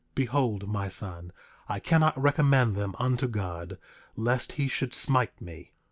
[0.13, 1.31] 9:21 Behold, my son,
[1.69, 3.77] I cannot recommend them unto God
[4.15, 5.73] lest he should smite me.